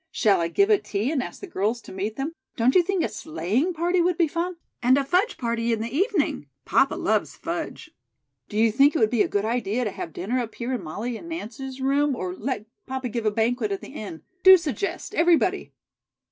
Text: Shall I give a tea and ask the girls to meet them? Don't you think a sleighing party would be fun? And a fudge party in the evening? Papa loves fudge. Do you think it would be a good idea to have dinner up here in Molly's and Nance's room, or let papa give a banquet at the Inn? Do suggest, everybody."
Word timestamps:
Shall 0.09 0.41
I 0.41 0.47
give 0.47 0.71
a 0.71 0.79
tea 0.79 1.11
and 1.11 1.21
ask 1.21 1.41
the 1.41 1.45
girls 1.45 1.79
to 1.81 1.91
meet 1.91 2.15
them? 2.15 2.33
Don't 2.55 2.73
you 2.73 2.81
think 2.81 3.03
a 3.03 3.07
sleighing 3.07 3.71
party 3.71 4.01
would 4.01 4.17
be 4.17 4.27
fun? 4.27 4.55
And 4.81 4.97
a 4.97 5.03
fudge 5.03 5.37
party 5.37 5.71
in 5.71 5.79
the 5.79 5.95
evening? 5.95 6.47
Papa 6.65 6.95
loves 6.95 7.35
fudge. 7.35 7.91
Do 8.49 8.57
you 8.57 8.71
think 8.71 8.95
it 8.95 8.97
would 8.97 9.11
be 9.11 9.21
a 9.21 9.27
good 9.27 9.45
idea 9.45 9.83
to 9.83 9.91
have 9.91 10.11
dinner 10.11 10.39
up 10.39 10.55
here 10.55 10.73
in 10.73 10.81
Molly's 10.83 11.19
and 11.19 11.29
Nance's 11.29 11.79
room, 11.81 12.15
or 12.15 12.33
let 12.33 12.65
papa 12.87 13.09
give 13.09 13.27
a 13.27 13.29
banquet 13.31 13.71
at 13.71 13.81
the 13.81 13.89
Inn? 13.89 14.23
Do 14.41 14.57
suggest, 14.57 15.13
everybody." 15.13 15.71